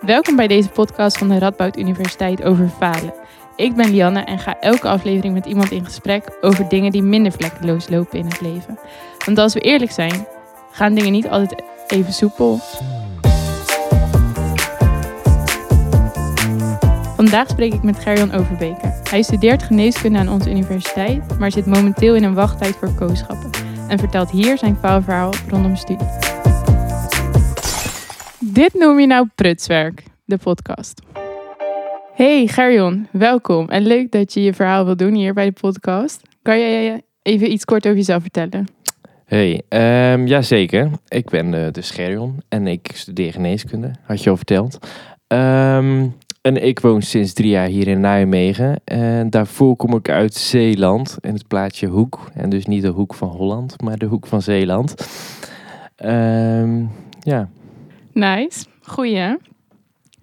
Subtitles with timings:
[0.00, 3.14] Welkom bij deze podcast van de Radboud Universiteit over falen.
[3.56, 7.32] Ik ben Lianne en ga elke aflevering met iemand in gesprek over dingen die minder
[7.32, 8.78] vlekkeloos lopen in het leven.
[9.24, 10.26] Want als we eerlijk zijn,
[10.70, 12.60] gaan dingen niet altijd even soepel.
[17.16, 19.00] Vandaag spreek ik met Gerjan Overbeke.
[19.10, 23.50] Hij studeert geneeskunde aan onze universiteit, maar zit momenteel in een wachttijd voor kooschappen.
[23.88, 26.39] En vertelt hier zijn faalverhaal rondom studie.
[28.60, 31.02] Dit noem je nou prutswerk, de podcast.
[32.14, 36.22] Hey Gerjon, welkom en leuk dat je je verhaal wil doen hier bij de podcast.
[36.42, 38.66] Kan jij even iets kort over jezelf vertellen?
[39.24, 39.62] Hey,
[40.12, 40.90] um, ja zeker.
[41.08, 44.78] Ik ben uh, dus Gerjon en ik studeer geneeskunde, had je al verteld.
[45.28, 48.80] Um, en ik woon sinds drie jaar hier in Nijmegen.
[48.84, 52.30] En daarvoor kom ik uit Zeeland, in het plaatje Hoek.
[52.34, 54.94] En dus niet de hoek van Holland, maar de hoek van Zeeland.
[56.04, 57.48] Um, ja.
[58.20, 59.36] Nice, goeie.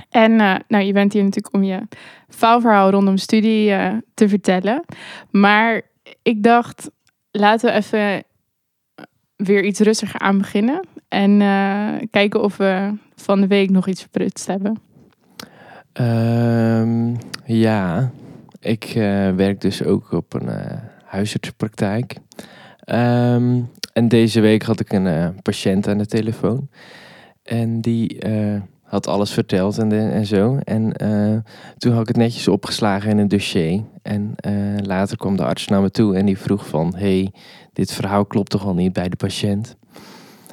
[0.10, 1.88] En uh, nou, je bent hier natuurlijk om je
[2.30, 4.84] faalverhaal rondom studie uh, te vertellen.
[5.32, 5.82] Maar
[6.22, 6.90] ik dacht,
[7.32, 8.24] laten we even
[9.36, 10.88] weer iets rustiger aan beginnen.
[11.08, 11.38] En
[12.10, 14.80] kijken of we van de week nog iets verprutst hebben.
[15.94, 18.12] Um, ja,
[18.60, 18.92] ik
[19.36, 20.50] werk dus ook op een
[21.04, 22.16] huisartsenpraktijk.
[22.86, 26.70] Um, en deze week had ik een patiënt aan de telefoon.
[27.48, 28.18] En die
[28.84, 30.58] had alles verteld en, de, en zo.
[30.64, 30.94] En
[31.78, 33.84] toen had ik het netjes opgeslagen in een dossier.
[34.02, 34.36] En
[34.84, 36.94] later kwam de arts naar me toe en die vroeg van...
[36.96, 37.32] hey,
[37.74, 39.78] dit verhaal klopt toch al niet bij de patiënt?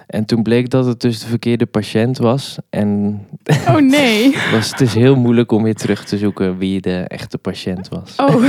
[0.06, 2.56] En toen bleek dat het dus de verkeerde patiënt was.
[2.70, 3.20] En
[3.68, 4.36] oh nee.
[4.52, 8.16] was het is heel moeilijk om weer terug te zoeken wie de echte patiënt was.
[8.16, 8.28] Oh.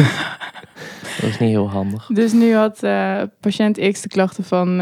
[1.15, 2.05] dat was niet heel handig.
[2.05, 2.79] Dus nu had
[3.39, 4.81] patiënt X de klachten van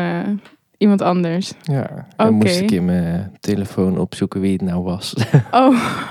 [0.83, 1.53] iemand anders.
[1.61, 2.29] Ja, dan okay.
[2.29, 5.13] moest ik in mijn telefoon opzoeken wie het nou was.
[5.51, 6.03] oh.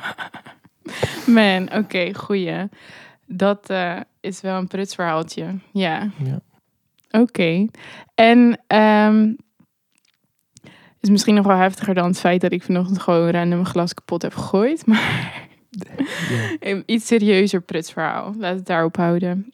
[1.26, 2.68] Man, oké, okay, goeie.
[3.26, 5.58] Dat uh, is wel een prutsverhaaltje.
[5.72, 6.10] Ja.
[6.24, 6.40] ja.
[7.10, 7.20] Oké.
[7.20, 7.68] Okay.
[8.14, 9.36] En um,
[11.00, 13.94] is misschien nog wel heftiger dan het feit dat ik vanochtend gewoon random een glas
[13.94, 14.86] kapot heb gegooid.
[14.90, 15.50] Maar
[16.60, 16.82] ja.
[16.86, 18.34] iets serieuzer prutsverhaal.
[18.38, 19.52] Laat het daarop houden.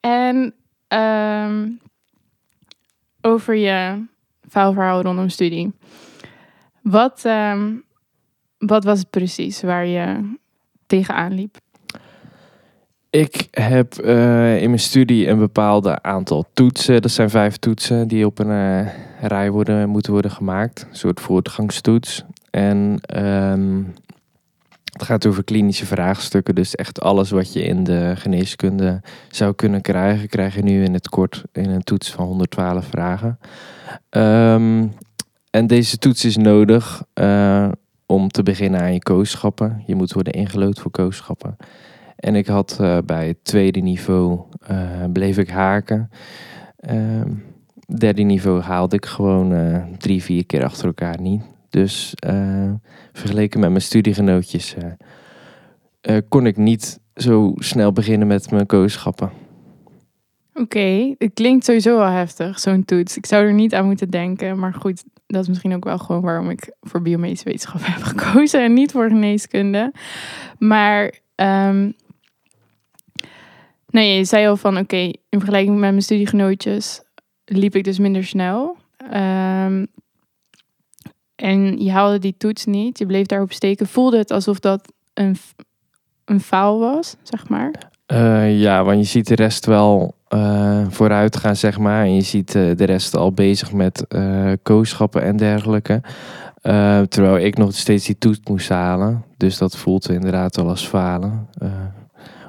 [0.00, 0.54] En
[0.88, 1.80] um,
[3.20, 4.06] over je
[4.50, 5.72] faalverhaal rondom studie.
[6.82, 7.84] Wat, um,
[8.58, 10.34] wat was het precies waar je
[10.86, 11.56] tegenaan liep?
[13.10, 17.02] Ik heb uh, in mijn studie een bepaalde aantal toetsen.
[17.02, 18.88] Dat zijn vijf toetsen die op een uh,
[19.20, 20.86] rij worden, moeten worden gemaakt.
[20.90, 22.24] Een soort voortgangstoets.
[22.50, 23.94] En um,
[24.98, 26.54] het gaat over klinische vraagstukken.
[26.54, 29.00] Dus echt alles wat je in de geneeskunde
[29.30, 33.38] zou kunnen krijgen, krijg je nu in het kort in een toets van 112 vragen.
[34.10, 34.92] Um,
[35.50, 37.68] en deze toets is nodig uh,
[38.06, 39.82] om te beginnen aan je kooschappen.
[39.86, 41.56] Je moet worden ingelood voor kooschappen.
[42.16, 44.78] En ik had uh, bij het tweede niveau uh,
[45.12, 46.10] bleef ik haken.
[46.90, 47.22] Uh,
[47.98, 51.42] derde niveau haalde ik gewoon drie, vier keer achter elkaar niet.
[51.70, 52.14] Dus
[53.12, 54.74] vergeleken met mijn studiegenootjes
[56.28, 59.30] kon ik niet zo snel beginnen met mijn kooschappen.
[60.54, 63.16] Oké, het klinkt sowieso wel heftig, zo'n toets.
[63.16, 66.22] Ik zou er niet aan moeten denken, maar goed, dat is misschien ook wel gewoon
[66.22, 69.92] waarom ik voor biomedische wetenschap heb gekozen en niet voor geneeskunde.
[70.58, 71.94] Maar um,
[73.86, 74.96] je zei al van oké,
[75.28, 77.02] in vergelijking met mijn studiegenootjes
[77.44, 78.76] liep ik dus minder snel.
[79.14, 79.86] Um,
[81.40, 83.86] en je haalde die toets niet, je bleef daarop steken.
[83.86, 85.36] Voelde het alsof dat een,
[86.24, 87.72] een faal was, zeg maar?
[88.12, 92.04] Uh, ja, want je ziet de rest wel uh, vooruit gaan, zeg maar.
[92.04, 94.06] En je ziet uh, de rest al bezig met
[94.62, 96.02] kooschappen en dergelijke.
[97.08, 99.24] terwijl ik nog steeds die toets moest halen.
[99.36, 101.48] Dus dat voelt inderdaad wel als falen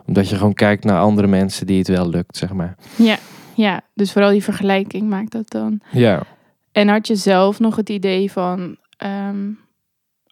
[0.10, 2.76] omdat je gewoon kijkt naar andere mensen die het wel lukt, zeg maar.
[2.96, 3.18] Ja,
[3.56, 3.82] ja.
[3.94, 5.82] dus vooral die vergelijking maakt dat dan.
[5.92, 6.24] Ja.
[6.72, 9.60] En had je zelf nog het idee van, um,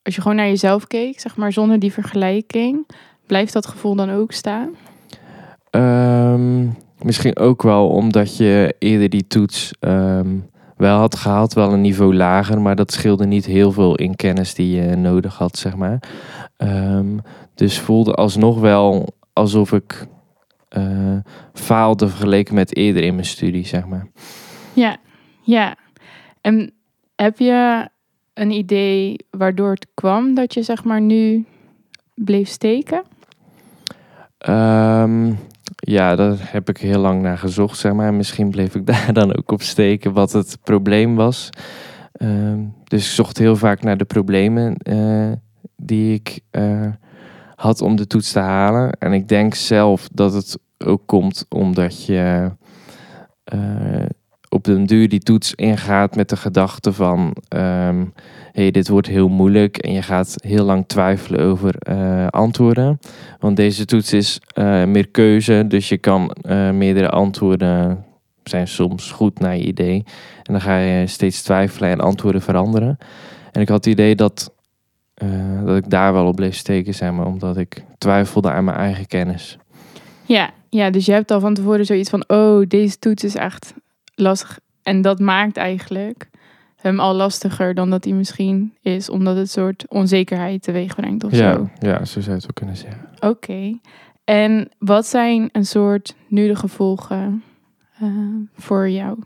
[0.03, 2.87] als je gewoon naar jezelf keek, zeg maar, zonder die vergelijking,
[3.25, 4.69] blijft dat gevoel dan ook staan?
[5.71, 11.81] Um, misschien ook wel omdat je eerder die toets um, wel had gehaald, wel een
[11.81, 15.75] niveau lager, maar dat scheelde niet heel veel in kennis die je nodig had, zeg
[15.75, 15.99] maar.
[17.55, 20.07] dus voelde alsnog wel alsof ik
[20.77, 21.17] uh,
[21.53, 24.07] faalde vergeleken met eerder in mijn studie, zeg maar.
[24.73, 24.97] Ja,
[25.41, 25.75] ja.
[26.47, 26.71] En
[27.15, 27.89] heb je
[28.33, 31.45] een idee waardoor het kwam dat je zeg maar nu
[32.15, 33.03] bleef steken?
[34.49, 35.37] Um,
[35.75, 38.13] ja, daar heb ik heel lang naar gezocht, zeg maar.
[38.13, 41.49] Misschien bleef ik daar dan ook op steken wat het probleem was.
[42.21, 45.31] Um, dus ik zocht heel vaak naar de problemen uh,
[45.75, 46.91] die ik eh,
[47.55, 48.91] had om de toets te halen.
[48.91, 52.51] En ik denk zelf dat het ook komt omdat je
[53.43, 54.05] eh,
[54.49, 57.35] op den duur die toets ingaat met de gedachte van...
[57.47, 58.03] ehm
[58.57, 62.99] hey, dit wordt heel moeilijk en je gaat heel lang twijfelen over eh, antwoorden.
[63.39, 68.05] Want deze toets is eh, meer keuze, dus je kan eh, meerdere antwoorden
[68.43, 70.03] zijn soms goed naar je idee.
[70.43, 72.97] En dan ga je steeds twijfelen en antwoorden veranderen.
[73.51, 74.53] En ik had het idee dat,
[75.65, 79.07] dat ik daar wel op bleef steken, zeg maar, omdat ik twijfelde aan mijn eigen
[79.07, 79.57] kennis.
[80.25, 83.73] Ja, ja, dus je hebt al van tevoren zoiets van, oh, deze toets is echt
[84.19, 84.59] lastig.
[84.83, 86.29] En dat maakt eigenlijk
[86.75, 91.23] hem al lastiger dan dat hij misschien is, omdat het een soort onzekerheid teweeg brengt
[91.23, 91.69] of ja, zo.
[91.79, 93.01] ja, zo zou je het wel kunnen zeggen.
[93.19, 93.79] Oké.
[94.23, 97.43] En wat zijn een soort nu de gevolgen
[97.99, 98.09] eh,
[98.55, 99.17] voor jou?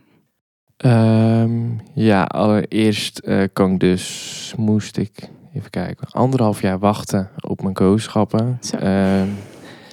[0.78, 7.62] Ehm, ja, allereerst eh, kan ik dus, moest ik, even kijken, anderhalf jaar wachten op
[7.62, 8.60] mijn kooschappen.
[8.80, 9.28] Ehm,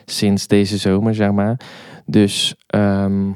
[0.04, 1.60] sinds deze zomer, zeg maar.
[2.06, 3.30] Dus ehm,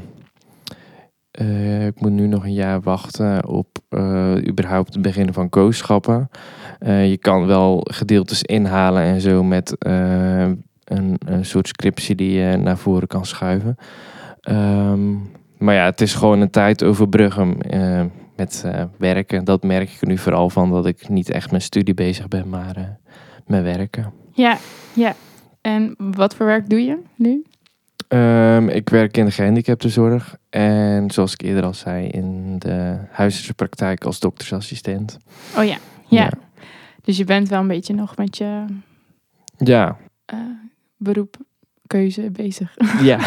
[1.33, 6.31] eh, ik moet nu nog een jaar wachten op eh, überhaupt het beginnen van kooschappen.
[6.79, 12.79] Eh, je kan wel gedeeltes inhalen en zo met een, soort scriptie die je naar
[12.79, 13.77] voren kan schuiven.
[14.41, 15.13] Ehm,
[15.59, 17.57] maar ja, het is gewoon een tijd overbruggen
[18.37, 18.65] met
[18.99, 19.45] werken.
[19.45, 22.99] Dat merk ik nu vooral van dat ik niet echt met studie bezig ben, maar
[23.47, 24.13] met werken.
[24.33, 24.59] Ja,
[24.93, 25.15] ja.
[25.61, 27.43] En wat voor werk doe je nu?
[28.13, 34.05] Ehm, ik werk in de gehandicaptenzorg en zoals ik eerder al zei, in de huisartsenpraktijk
[34.05, 35.19] als doktersassistent.
[35.57, 35.77] Oh ja,
[36.09, 36.31] ja.
[37.03, 38.65] Dus je bent wel een beetje nog met je
[39.57, 40.39] Ja, eh,
[40.97, 42.75] beroepkeuze bezig.
[43.03, 43.19] ja.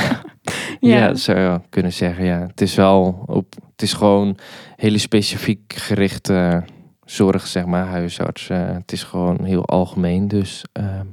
[0.80, 0.96] Ja.
[0.98, 1.08] ja.
[1.08, 2.26] dat zou je kunnen zeggen.
[2.26, 2.40] Ja.
[2.48, 4.38] Het is wel op, het is gewoon
[4.76, 6.64] hele specifiek gerichte
[7.06, 8.50] zorg, zeg maar, huisarts.
[8.50, 10.28] Eh, het is gewoon heel algemeen.
[10.28, 11.06] Dus ehm,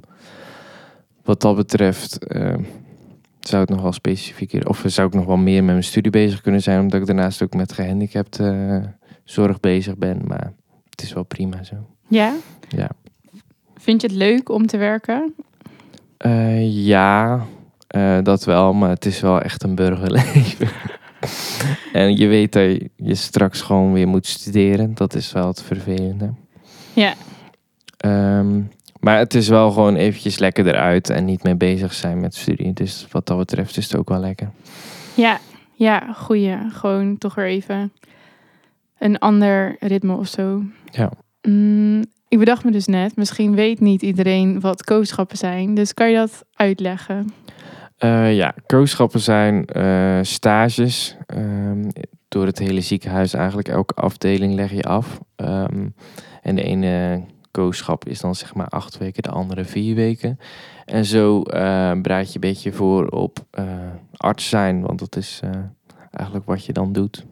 [1.23, 2.63] wat dat betreft ehm,
[3.49, 6.41] zou het nog wel specifieker, of zou ik nog wel meer met mijn studie bezig
[6.41, 8.89] kunnen zijn, omdat ik daarnaast ook met gehandicapte eh,
[9.25, 10.21] zorg bezig ben.
[10.27, 10.53] Maar
[10.91, 11.77] het is wel prima zo.
[12.09, 12.35] Ja?
[12.69, 12.91] Ja.
[13.77, 15.35] Vind je het leuk om te werken?
[16.17, 17.47] Eh, ja,
[17.87, 20.69] eh, dat wel, maar het is wel echt een burgerleven.
[21.93, 24.95] en je weet dat je, straks gewoon weer moet studeren.
[24.95, 26.33] Dat is wel het vervelende.
[26.93, 27.15] Ja.
[27.97, 28.61] Ehm,
[29.03, 32.73] maar het is wel gewoon eventjes lekker eruit en niet mee bezig zijn met studie.
[32.73, 34.51] Dus wat dat betreft is het ook wel lekker.
[35.15, 35.39] Ja,
[35.73, 36.57] ja, goeie.
[36.71, 37.93] Gewoon toch weer even
[38.99, 40.63] een ander ritme of zo.
[40.91, 41.11] Ja.
[41.43, 45.75] Mm, ik bedacht me dus net, misschien weet niet iedereen wat kooschappen zijn.
[45.75, 47.33] Dus kan je dat uitleggen?
[47.97, 51.17] Eh, ja, kooschappen zijn eh, stages.
[51.27, 51.89] ehm,
[52.29, 53.69] door het hele ziekenhuis eigenlijk.
[53.69, 55.21] Elke afdeling leg je af.
[55.37, 55.89] Ehm,
[56.43, 57.23] en de ene
[57.53, 60.39] kooschap is dan zeg maar acht weken, de andere vier weken.
[60.85, 61.43] En zo
[62.03, 63.65] bereid je een beetje voor op eh,
[64.17, 64.81] arts zijn.
[64.81, 65.51] Want dat is eh,
[66.11, 67.25] eigenlijk wat je dan doet.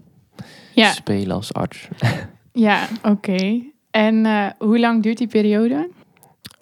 [0.75, 1.89] Ja, Spelen als arts.
[2.53, 3.63] ja oké.
[3.91, 4.27] En
[4.59, 5.91] hoe lang duurt die periode?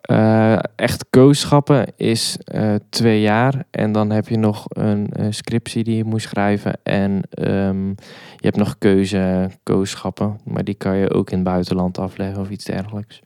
[0.09, 3.65] Eh, echt kooschappen is eh, twee jaar.
[3.71, 6.79] En dan heb je nog een eh, scriptie die je moet schrijven.
[6.83, 10.41] En ehm, je hebt nog keuze kooschappen.
[10.45, 13.23] Maar die kan je ook in het buitenland afleggen of iets dergelijks.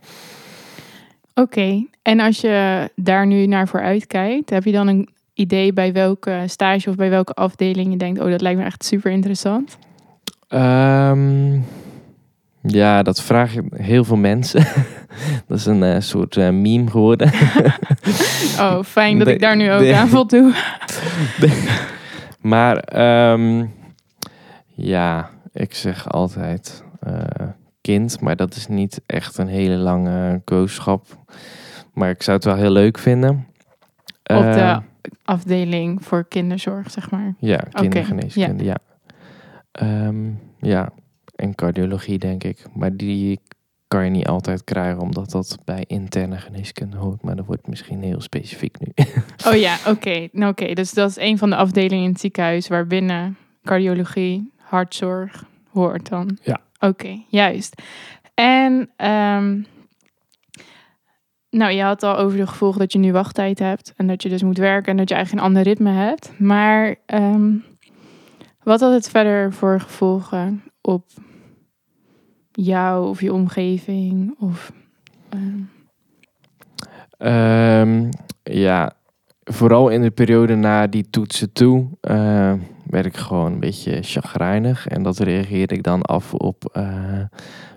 [1.34, 1.86] Oké.
[2.03, 6.43] En als je daar nu naar vooruit kijkt, heb je dan een idee bij welke
[6.46, 9.79] stage of bij welke afdeling je denkt, oh, dat lijkt me echt super interessant?
[10.48, 11.58] Ehm,
[12.72, 14.67] ja, dat vragen heel veel mensen.
[15.46, 17.31] dat is een eh, soort eh, meme geworden.
[18.58, 20.52] Oh, fijn dat ik daar nu ook aan voldoe.
[22.41, 23.67] Maar ehm,
[24.67, 27.48] ja, ik zeg altijd eh,
[27.81, 31.06] kind, maar dat is niet echt een hele lange kooschap.
[31.93, 33.46] Maar ik zou het wel heel leuk vinden.
[34.22, 34.81] Op de
[35.24, 37.34] afdeling voor kinderzorg, zeg maar.
[37.38, 38.76] Ja, kindergeneeskunde, ja.
[39.72, 40.93] Ehm, ja,
[41.43, 42.65] en cardiologie denk ik.
[42.75, 43.41] Maar die
[43.89, 47.22] kan je niet altijd krijgen, omdat dat bij interne geneeskunde hoort.
[47.22, 48.93] Maar dat wordt misschien heel specifiek nu.
[49.49, 50.29] Oh ja, oké.
[50.32, 50.72] Nou, oké.
[50.72, 56.39] Dus dat is een van de afdelingen in het ziekenhuis waarbinnen cardiologie, hartzorg hoort dan.
[56.43, 56.61] Ja.
[56.79, 57.82] Oké, juist.
[58.34, 59.61] En ehm,
[61.51, 64.29] nou, je had al over de gevolgen dat je nu wachttijd hebt en dat je
[64.29, 66.32] dus moet werken en dat je eigenlijk een ander ritme hebt.
[66.39, 67.55] Maar ehm,
[68.63, 71.05] wat had het verder voor gevolgen op
[72.53, 74.35] jou of je omgeving?
[74.39, 74.73] Of,
[77.19, 78.11] ehm,
[78.43, 78.93] ja,
[79.44, 82.53] vooral in de periode na die toetsen toe eh,
[82.87, 84.87] werd ik gewoon een beetje chagrijnig.
[84.87, 87.25] En dat reageerde ik dan af op eh,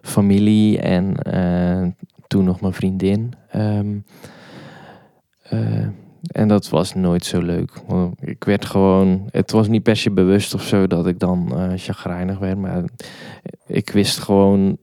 [0.01, 1.87] familie en eh,
[2.27, 3.33] toen nog mijn vriendin.
[3.49, 3.97] Ehm,
[5.41, 5.87] eh,
[6.27, 7.71] en dat was nooit zo leuk.
[8.19, 11.71] Ik werd gewoon, het was niet per se bewust of zo dat ik dan eh
[11.75, 12.57] chagrijnig werd.
[12.57, 12.83] Maar
[13.67, 14.77] ik wist gewoon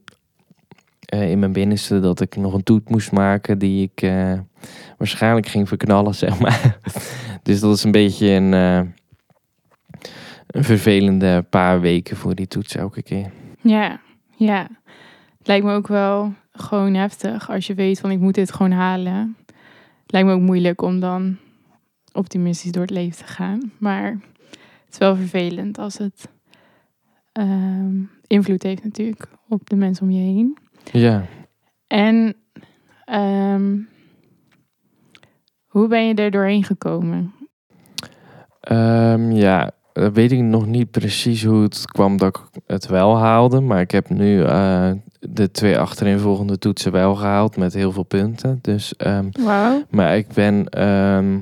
[0.99, 4.39] eh, in mijn binnenste dat ik nog een toet moest maken die ik eh,
[4.97, 6.77] waarschijnlijk ging verknallen, zeg maar.
[7.43, 8.51] dus dat is een beetje een,
[10.47, 13.31] een vervelende paar weken voor die toets elke keer.
[13.61, 13.99] Ja,
[14.35, 14.67] ja.
[15.37, 18.71] Het lijkt me ook wel gewoon heftig als je weet van ik moet dit gewoon
[18.71, 19.35] halen.
[20.05, 21.37] Lijkt me ook moeilijk om dan
[22.13, 23.71] optimistisch door het leven te gaan.
[23.77, 24.19] Maar
[24.85, 26.29] het is wel vervelend als het
[27.31, 30.57] ehm, invloed heeft natuurlijk op de mensen om je heen.
[30.91, 31.25] Ja.
[31.87, 32.35] En
[33.05, 33.77] ehm,
[35.65, 37.33] hoe ben je er doorheen gekomen?
[38.59, 43.61] Ehm, ja, weet ik nog niet precies hoe het kwam dat ik het wel haalde.
[43.61, 44.91] Maar ik heb nu eh,
[45.29, 48.59] de twee achtereenvolgende toetsen wel gehaald met heel veel punten.
[48.61, 49.83] Dus, ehm, Wauw.
[49.89, 51.33] maar ik ben ehm,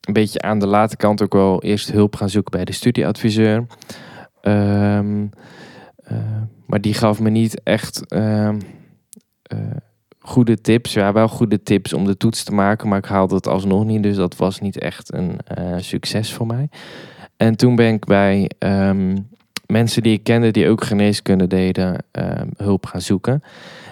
[0.00, 3.66] een beetje aan de late kant ook wel eerst hulp gaan zoeken bij de studieadviseur.
[4.40, 5.26] Ehm,
[5.96, 6.16] eh,
[6.66, 8.48] maar die gaf me niet echt eh,
[10.18, 10.92] goede tips.
[10.92, 14.02] Ja, wel goede tips om de toets te maken, maar ik haalde het alsnog niet.
[14.02, 16.68] Dus dat was niet echt een eh, succes voor mij.
[17.36, 18.50] En toen ben ik bij
[19.74, 23.42] mensen die ik kende die ook geneeskunde deden, ehm, hulp gaan zoeken.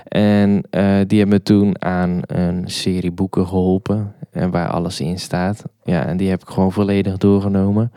[0.09, 4.15] En eh, die hebben me toen aan een serie boeken geholpen.
[4.31, 5.65] En waar alles in staat.
[5.85, 7.93] Ja, en die heb ik gewoon volledig doorgenomen.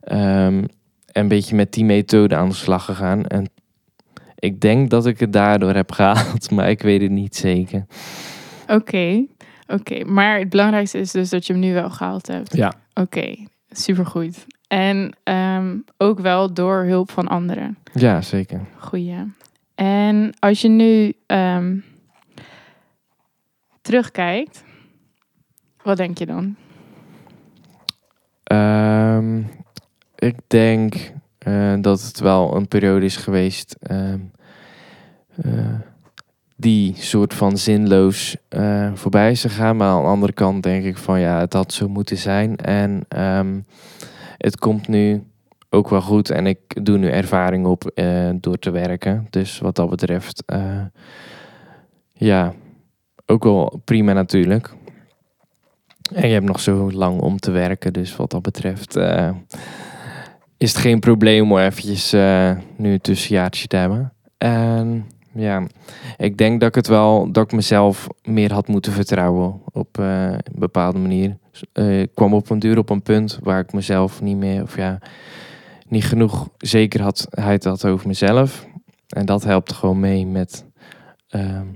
[0.00, 0.64] Ehm,
[1.12, 3.26] en een beetje met die methode aan de slag gegaan.
[3.26, 3.50] En
[4.38, 7.86] ik denk dat ik het daardoor heb gehaald, maar ik weet het niet zeker.
[8.68, 9.26] Oké,
[9.66, 10.04] oké.
[10.04, 12.56] Maar het belangrijkste is dus dat je hem nu wel gehaald hebt.
[12.56, 12.72] Ja.
[12.94, 13.34] Oké,
[13.70, 14.46] supergoed.
[14.68, 17.78] En ehm, ook wel door hulp van anderen.
[17.92, 18.60] Ja, zeker.
[18.78, 19.32] Goeie.
[19.74, 21.76] En als je nu ehm,
[23.82, 24.64] terugkijkt,
[25.82, 26.56] wat denk je dan?
[28.44, 29.38] Ehm,
[30.16, 34.14] ik denk eh, dat het wel een periode is geweest eh,
[36.56, 39.76] die soort van zinloos eh, voorbij is gegaan.
[39.76, 42.56] Maar aan de andere kant denk ik van ja, het had zo moeten zijn.
[42.56, 43.06] En
[44.36, 45.22] het komt nu
[45.74, 46.30] ook wel goed.
[46.30, 49.26] En ik doe nu ervaring op eh, door te werken.
[49.30, 50.84] Dus wat dat betreft, eh,
[52.12, 52.52] ja,
[53.26, 54.74] ook wel prima natuurlijk.
[56.12, 57.92] En je hebt nog zo lang om te werken.
[57.92, 59.30] Dus wat dat betreft eh,
[60.56, 62.12] is het geen probleem om eventjes
[62.76, 64.12] nu een tussenjaartje te hebben.
[64.38, 65.66] En ja,
[66.16, 70.40] ik denk dat ik het wel, dat ik mezelf meer had moeten vertrouwen op een
[70.52, 71.36] bepaalde manier.
[71.72, 74.76] Eh, ik kwam op een duur op een punt waar ik mezelf niet meer, of
[74.76, 74.98] ja,
[75.88, 78.66] niet genoeg zekerheid had over mezelf.
[79.08, 80.64] En dat helpt gewoon mee met
[81.28, 81.66] ehm,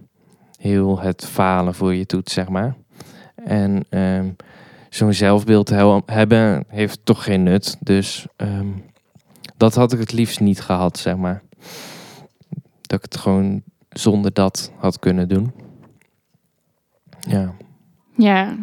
[0.58, 2.76] heel het falen voor je toets, zeg maar.
[3.44, 4.30] En ehm,
[4.88, 5.68] zo'n zelfbeeld
[6.06, 7.76] hebben heeft toch geen nut.
[7.80, 8.68] Dus ehm,
[9.56, 11.42] dat had ik het liefst niet gehad, zeg maar.
[12.80, 15.52] Dat ik het gewoon zonder dat had kunnen doen.
[17.20, 17.54] Ja.
[18.16, 18.56] Ja,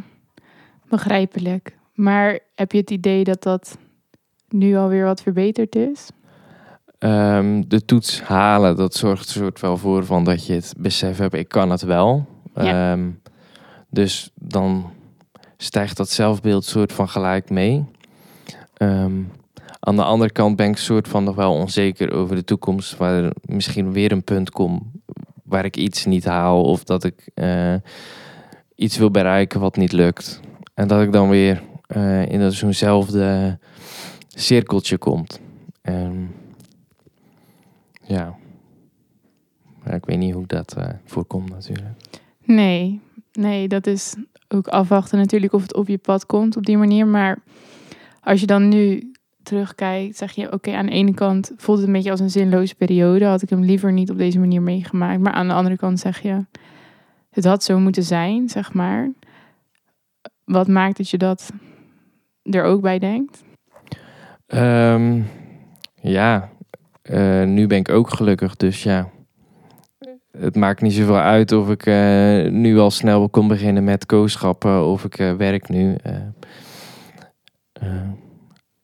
[0.90, 1.78] begrijpelijk.
[1.94, 3.78] Maar heb je het idee dat dat
[4.50, 6.10] nu alweer wat verbeterd is?
[6.98, 11.18] Ehm, de toets halen, dat zorgt er soort wel voor van dat je het besef
[11.18, 12.26] hebt, ik kan het wel.
[12.54, 12.92] Ja.
[12.92, 13.10] Ehm,
[13.90, 14.90] dus dan
[15.58, 17.86] stijgt dat zelfbeeld soort van gelijk mee.
[18.74, 19.22] Ehm,
[19.80, 23.24] aan de andere kant ben ik soort van nog wel onzeker over de toekomst, waar
[23.24, 24.84] er misschien weer een punt komt
[25.46, 27.76] waar ik iets niet haal of dat ik eh,
[28.76, 30.40] iets wil bereiken wat niet lukt.
[30.76, 33.58] En dat ik dan weer eh, in zo'nzelfde
[34.28, 35.40] cirkeltje komt.
[38.08, 38.36] Ja.
[39.84, 41.96] Maar ik weet niet hoe dat eh, voorkomt natuurlijk.
[42.44, 43.00] Nee,
[43.34, 44.16] nee, dat is
[44.48, 47.08] ook afwachten natuurlijk of het op je pad komt op die manier.
[47.08, 47.40] Maar
[48.22, 49.12] als je dan nu
[49.44, 52.76] terugkijkt, zeg je oké, aan de ene kant voelt het een beetje als een zinloze
[52.76, 53.26] periode.
[53.26, 55.20] Had ik hem liever niet op deze manier meegemaakt.
[55.20, 56.46] Maar aan de andere kant zeg je,
[57.30, 59.12] het had zo moeten zijn, zeg maar.
[60.46, 61.52] Wat maakt dat je dat
[62.42, 63.44] er ook bij denkt?
[64.48, 65.22] Ehm,
[66.02, 66.50] ja,
[67.02, 69.10] eh, nu ben ik ook gelukkig, dus ja.
[70.38, 74.86] Het maakt niet zoveel uit of ik eh, nu al snel kon beginnen met kooschappen
[74.86, 75.96] of ik eh, werk nu.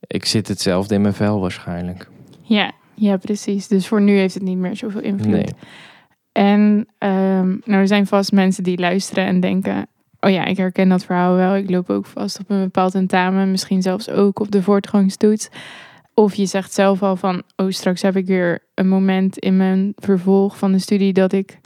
[0.08, 2.10] Ik zit hetzelfde in mijn vel waarschijnlijk.
[2.42, 3.68] Ja, ja, precies.
[3.68, 5.32] Dus voor nu heeft het niet meer zoveel invloed.
[5.32, 5.54] Nee.
[6.32, 9.88] En ehm, nou, er zijn vast mensen die luisteren en denken:
[10.22, 11.56] Oh ja, ik herken dat verhaal wel.
[11.56, 15.50] Ik loop ook vast op een bepaald tentamen, misschien zelfs ook op de voortgangstoets.
[16.14, 19.94] Of je zegt zelf al van, oh straks heb ik weer een moment in mijn
[19.96, 21.60] vervolg van de studie dat ik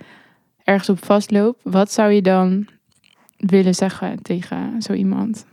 [0.64, 1.60] ergens op vastloop.
[1.64, 2.68] Wat zou je dan
[3.38, 5.46] willen zeggen tegen zo iemand?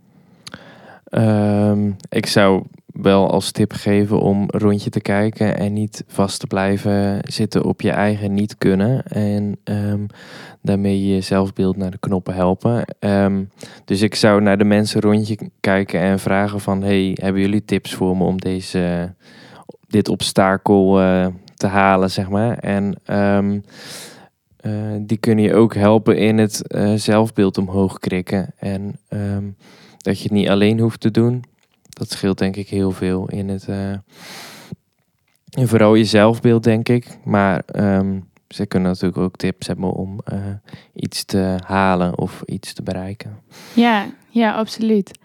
[1.03, 2.63] Ehm, ik zou
[3.03, 7.81] wel als tip geven om rondje te kijken en niet vast te blijven zitten op
[7.81, 9.03] je eigen niet kunnen.
[9.03, 10.07] En um,
[10.61, 12.85] daarmee je zelfbeeld naar de knoppen helpen.
[12.99, 13.43] Ehm,
[13.85, 16.83] dus ik zou naar de mensen rondje kijken en vragen van...
[16.83, 19.13] hey, hebben jullie tips voor me om deze,
[19.87, 22.57] dit obstakel uh, te halen, zeg maar?
[22.57, 22.95] En...
[23.11, 23.63] Um,
[24.65, 28.53] uh, die kunnen je ook helpen in het uh, zelfbeeld omhoog krikken.
[28.57, 28.99] En
[29.97, 31.43] dat je het niet alleen hoeft te doen.
[31.93, 33.67] Dat scheelt denk ik heel veel in het.
[33.67, 33.91] Uh,
[35.49, 37.17] en vooral je zelfbeeld, denk ik.
[37.23, 40.39] Maar um, ze kunnen natuurlijk ook tips hebben om uh,
[40.93, 43.39] iets te halen of iets te bereiken.
[43.73, 45.19] Ja, ja, absoluut.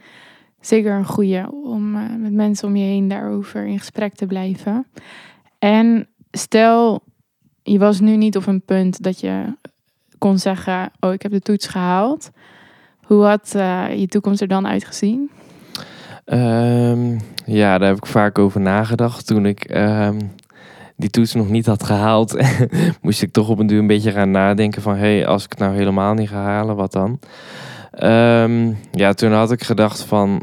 [0.60, 4.86] Zeker een goede om uh, met mensen om je heen daarover in gesprek te blijven.
[5.58, 7.02] En stel,
[7.62, 9.56] je was nu niet op een punt dat je
[10.18, 12.30] kon zeggen: Oh, ik heb de toets gehaald.
[13.02, 13.50] Hoe had
[13.96, 15.30] je toekomst er dan uitgezien?
[16.32, 19.26] Um, ja, daar heb ik vaak over nagedacht.
[19.26, 20.32] Toen ik um,
[20.96, 22.36] die toets nog niet had gehaald,
[23.02, 24.94] moest ik toch op een duur een beetje gaan nadenken van...
[24.94, 27.18] hé, hey, als ik het nou helemaal niet ga halen, wat dan?
[28.02, 30.42] Um, ja, toen had ik gedacht van...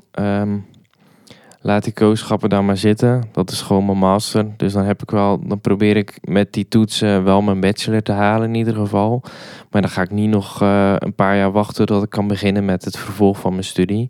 [1.62, 3.24] laat die kooschappen dan maar zitten.
[3.32, 4.46] Dat is gewoon mijn master.
[4.58, 8.12] Dus dan heb ik wel, dan probeer ik met die toetsen wel mijn bachelor te
[8.12, 9.24] halen in ieder geval.
[9.72, 12.66] Maar dan ga ik niet nog uh, een paar jaar wachten tot ik kan beginnen
[12.66, 14.10] met het vervolg van mijn studie.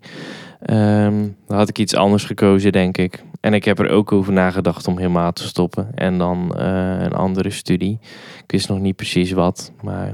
[0.70, 3.24] Um, dan had ik iets anders gekozen, denk ik.
[3.40, 5.88] En ik heb er ook over nagedacht om helemaal te stoppen.
[5.96, 8.00] En dan uh, een andere studie.
[8.44, 10.14] Ik wist nog niet precies wat, maar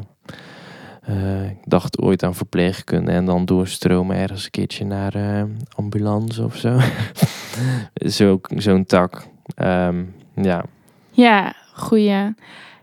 [1.10, 5.44] uh, ik dacht ooit aan verpleegkunde en dan doorstromen ergens een keertje naar uh,
[5.76, 6.80] ambulance of zo.
[7.94, 9.28] Zo'n zo tak.
[9.62, 10.66] Um, ja.
[11.12, 12.34] Ja, goeie.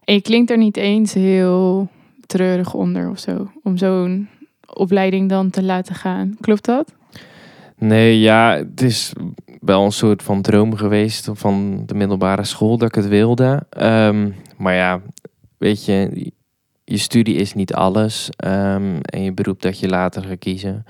[0.04, 1.88] Je klinkt er niet eens heel
[2.26, 3.50] treurig onder of zo.
[3.62, 4.28] Om zo'n
[4.72, 6.36] opleiding dan te laten gaan.
[6.40, 6.96] Klopt dat?
[7.78, 9.12] Nee, ja, het is
[9.60, 13.66] wel een soort van droom geweest van de middelbare school dat ik het wilde.
[13.78, 15.00] Um, maar ja,
[15.58, 16.30] weet je,
[16.84, 18.30] je studie is niet alles.
[18.44, 20.84] Um, en je beroep dat je later gaat kiezen.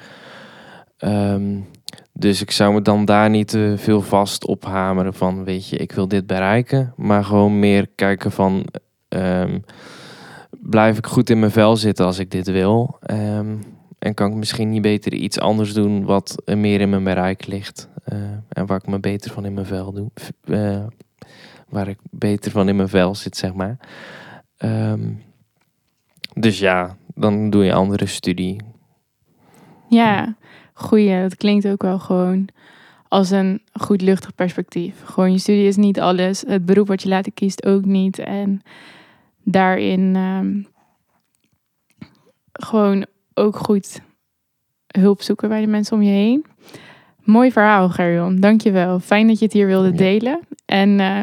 [0.99, 1.67] Um,
[2.13, 5.93] dus ik zou me dan daar niet te veel vast ophameren van, weet je, ik
[5.93, 6.93] wil dit bereiken.
[6.97, 8.67] Maar gewoon meer kijken van,
[10.51, 12.99] blijf ik goed in mijn vel zitten als ik dit wil?
[13.99, 17.89] En kan ik misschien niet beter iets anders doen wat meer in mijn bereik ligt.
[18.13, 20.11] Uh, en waar ik me beter van in mijn vel doe.
[20.45, 20.87] Uh,
[21.69, 23.79] waar ik beter van in mijn vel zit, zeg maar.
[24.59, 25.23] Um,
[26.35, 28.61] dus ja, dan doe je andere studie.
[29.89, 30.37] Ja,
[30.75, 31.21] goeie.
[31.21, 32.49] Dat klinkt ook wel gewoon
[33.09, 35.03] als een goed luchtig perspectief.
[35.05, 36.45] Gewoon je studie is niet alles.
[36.47, 38.19] Het beroep wat je later kiest ook niet.
[38.19, 38.63] En
[39.43, 40.67] daarin um,
[42.53, 43.07] gewoon
[43.39, 44.01] ook goed
[44.87, 46.45] hulp zoeken bij de mensen om je heen.
[47.23, 48.41] Mooi verhaal, Gerjon.
[48.41, 49.01] Dankjewel.
[49.01, 50.41] Fijn dat je het hier wilde delen.
[50.65, 51.21] En uh,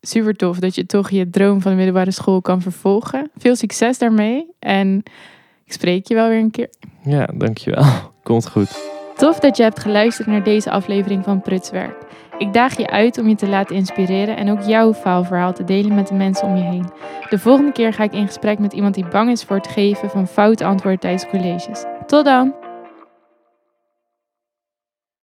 [0.00, 3.30] super tof dat je toch je droom van de middelbare school kan vervolgen.
[3.36, 4.50] Veel succes daarmee.
[4.58, 5.02] En
[5.64, 6.70] ik spreek je wel weer een keer.
[7.04, 7.84] Ja, dankjewel.
[8.22, 8.90] Komt goed.
[9.16, 12.07] Tof dat je hebt geluisterd naar deze aflevering van Prutswerk.
[12.38, 15.94] Ik daag je uit om je te laten inspireren en ook jouw faalverhaal te delen
[15.94, 16.90] met de mensen om je heen.
[17.30, 20.10] De volgende keer ga ik in gesprek met iemand die bang is voor het geven
[20.10, 21.84] van foute antwoorden tijdens colleges.
[22.06, 22.67] Tot dan!